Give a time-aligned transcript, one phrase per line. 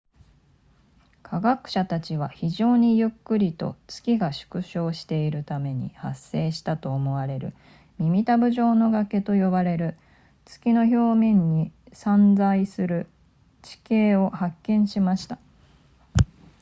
[1.21, 7.53] 科学者たちは非常にゆっくりと月が縮小しているために発生したと思われる
[7.99, 9.95] 耳たぶ状の崖と呼ばれる
[10.45, 13.05] 月の表面に散在する
[13.61, 15.37] 地形を発見しました